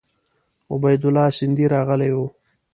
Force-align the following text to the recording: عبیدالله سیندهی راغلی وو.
عبیدالله 0.73 1.27
سیندهی 1.37 1.67
راغلی 1.73 2.11
وو. 2.13 2.25